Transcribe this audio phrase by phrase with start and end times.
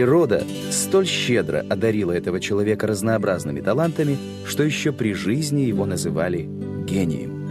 [0.00, 6.48] Природа столь щедро одарила этого человека разнообразными талантами, что еще при жизни его называли
[6.86, 7.44] гением.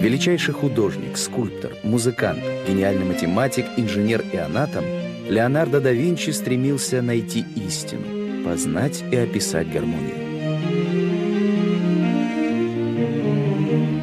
[0.00, 4.84] Величайший художник, скульптор, музыкант, гениальный математик, инженер и анатом,
[5.28, 10.14] Леонардо да Винчи стремился найти истину, познать и описать гармонию.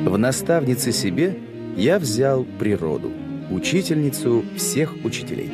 [0.09, 1.37] В наставнице себе
[1.77, 3.11] я взял природу,
[3.49, 5.51] учительницу всех учителей.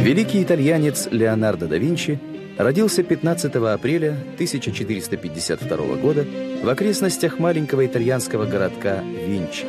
[0.00, 2.18] Великий итальянец Леонардо да Винчи
[2.56, 6.24] родился 15 апреля 1452 года
[6.62, 9.66] в окрестностях маленького итальянского городка Винчи.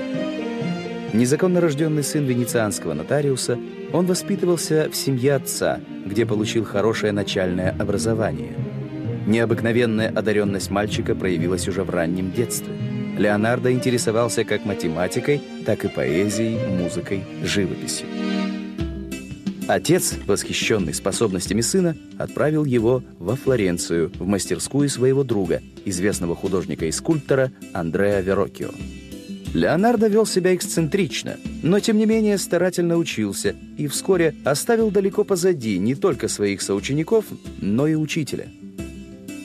[1.13, 3.59] Незаконно рожденный сын венецианского нотариуса,
[3.91, 8.53] он воспитывался в семье отца, где получил хорошее начальное образование.
[9.27, 12.73] Необыкновенная одаренность мальчика проявилась уже в раннем детстве.
[13.17, 18.07] Леонардо интересовался как математикой, так и поэзией, музыкой, живописью.
[19.67, 26.91] Отец, восхищенный способностями сына, отправил его во Флоренцию, в мастерскую своего друга, известного художника и
[26.91, 28.71] скульптора Андреа Верокио.
[29.53, 35.77] Леонардо вел себя эксцентрично, но тем не менее старательно учился и вскоре оставил далеко позади
[35.77, 37.25] не только своих соучеников,
[37.59, 38.47] но и учителя.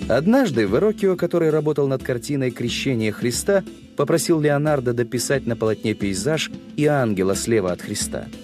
[0.09, 3.65] Однажды Верокио, который работал над картиной «Крещение Христа»,
[3.97, 8.27] попросил Леонардо дописать на полотне пейзаж и ангела слева от Христа–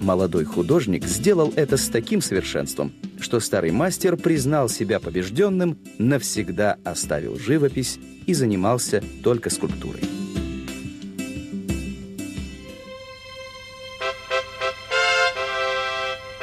[0.00, 7.36] Молодой художник сделал это с таким совершенством, что старый мастер признал себя побежденным, навсегда оставил
[7.36, 10.02] живопись и занимался только скульптурой.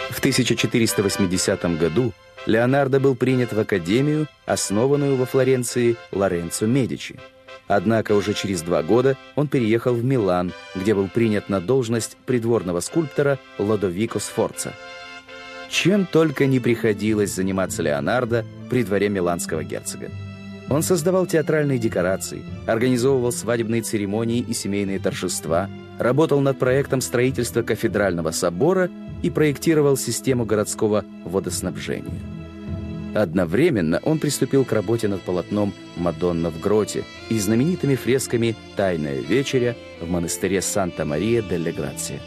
[0.10, 2.14] В 1480 году
[2.46, 7.20] Леонардо был принят в Академию, основанную во Флоренции Лоренцо Медичи–
[7.68, 12.80] Однако уже через два года он переехал в Милан, где был принят на должность придворного
[12.80, 14.74] скульптора Лодовико Сфорца.
[15.70, 20.12] Чем только не приходилось заниматься Леонардо при дворе миланского герцога.
[20.70, 25.70] Он создавал театральные декорации, организовывал свадебные церемонии и семейные торжества,
[26.00, 28.90] работал над проектом строительства кафедрального собора
[29.22, 32.35] и проектировал систему городского водоснабжения.
[33.16, 39.78] Одновременно он приступил к работе над полотном «Мадонна в гроте» и знаменитыми фресками «Тайная вечеря»
[40.02, 42.20] в монастыре Санта-Мария-делле Грация.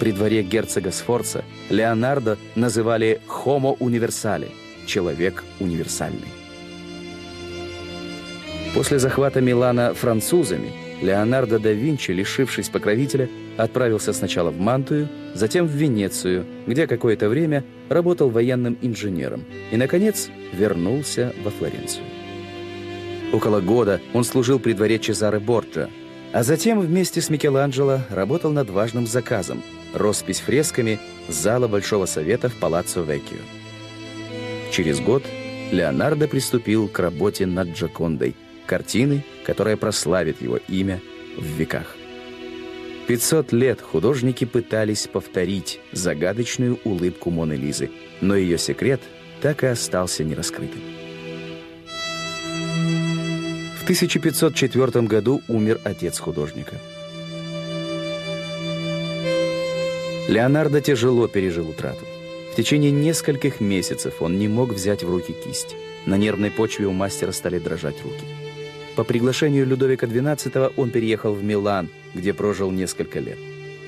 [0.00, 4.50] При дворе герцога Сфорца Леонардо называли «Homo universale»—
[4.86, 6.28] «человек универсальный».
[8.74, 15.70] После захвата Милана французами Леонардо да Винчи, лишившись покровителя, отправился сначала в Мантую, затем в
[15.70, 22.04] Венецию, где какое-то время работал военным инженером и, наконец, вернулся во Флоренцию.
[23.32, 25.88] Около года он служил при дворе Чезаре Борджа,
[26.32, 29.62] а затем вместе с Микеланджело работал над важным заказом–
[29.94, 30.98] роспись фресками
[31.28, 33.38] зала Большого Совета в Палаццо Веккио.
[34.70, 35.22] Через год
[35.70, 38.34] Леонардо приступил к работе над Джакондой,
[38.66, 41.00] картиной, которая прославит его имя
[41.36, 41.96] в веках.
[43.06, 47.90] 500 лет художники пытались повторить загадочную улыбку Моны Лизы,
[48.22, 49.00] но ее секрет
[49.42, 50.80] так и остался нераскрытым.
[53.78, 56.76] В 1504 году умер отец художника.
[60.26, 62.06] Леонардо тяжело пережил утрату.
[62.52, 65.76] В течение нескольких месяцев он не мог взять в руки кисть.
[66.06, 68.24] На нервной почве у мастера стали дрожать руки.
[68.96, 73.38] По приглашению Людовика XII он переехал в Милан, где прожил несколько лет,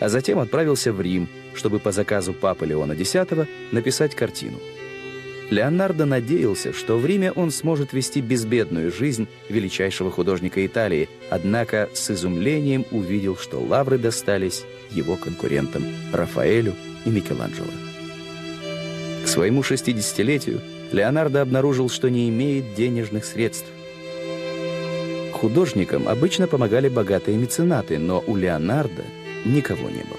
[0.01, 3.15] а затем отправился в Рим, чтобы по заказу папы Леона X
[3.71, 4.59] написать картину.
[5.49, 12.11] Леонардо надеялся, что в Риме он сможет вести безбедную жизнь величайшего художника Италии, однако с
[12.11, 16.75] изумлением увидел, что лавры достались его конкурентам Рафаэлю
[17.05, 17.71] и Микеланджело.
[19.25, 20.61] К своему 60-летию
[20.91, 23.67] Леонардо обнаружил, что не имеет денежных средств,
[25.37, 29.05] Художникам обычно помогали богатые меценаты, но у Леонардо
[29.45, 30.19] никого не было.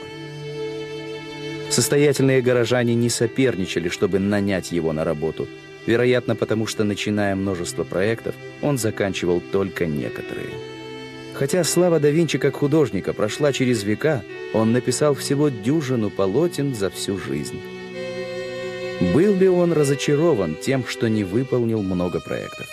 [1.72, 5.48] Состоятельные горожане не соперничали, чтобы нанять его на работу,
[5.88, 10.52] вероятно, потому что, начиная множество проектов, он заканчивал только некоторые.
[11.34, 14.24] Хотя слава да Винчи как художника прошла через века,
[14.54, 17.60] он написал всего дюжину полотен за всю жизнь.
[19.16, 22.68] Был ли он разочарован тем, что не выполнил много проектов?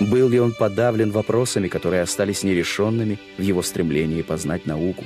[0.00, 5.04] Был ли он подавлен вопросами, которые остались нерешенными в его стремлении познать науку?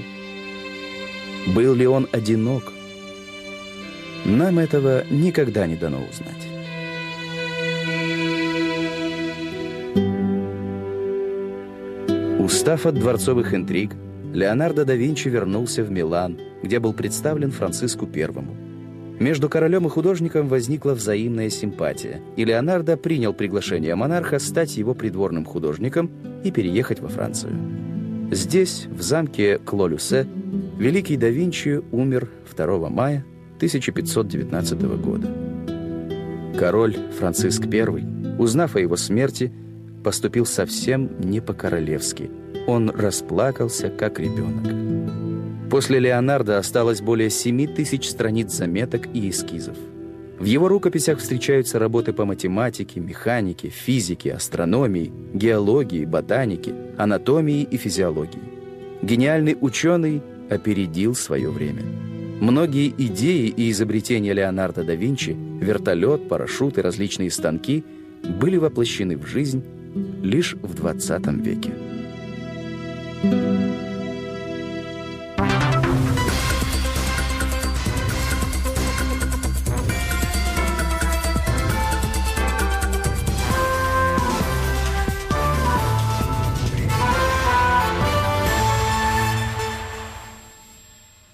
[1.48, 2.72] Был ли он одинок?
[4.24, 6.54] Нам этого никогда не дано узнать.
[12.38, 13.92] Устав от дворцовых интриг,
[14.32, 18.63] Леонардо да Винчи вернулся в Милан, где был представлен Франциску Первому.
[19.20, 25.44] Между королем и художником возникла взаимная симпатия, и Леонардо принял приглашение монарха стать его придворным
[25.44, 26.10] художником
[26.42, 27.52] и переехать во Францию.
[28.32, 30.26] Здесь, в замке Клолюсе,
[30.78, 33.24] великий да Винчи умер 2 мая
[33.56, 35.28] 1519 года.
[36.58, 39.52] Король Франциск I, узнав о его смерти,
[40.04, 42.30] поступил совсем не по-королевски.
[42.68, 45.70] Он расплакался, как ребенок.
[45.70, 49.76] После Леонардо осталось более 7 тысяч страниц заметок и эскизов.
[50.38, 58.42] В его рукописях встречаются работы по математике, механике, физике, астрономии, геологии, ботанике, анатомии и физиологии.
[59.02, 61.82] Гениальный ученый опередил свое время.
[62.40, 67.84] Многие идеи и изобретения Леонардо да Винчи, вертолет, парашют и различные станки
[68.40, 69.64] были воплощены в жизнь
[70.22, 71.72] лишь в 20 веке.
[73.24, 73.73] Thank you.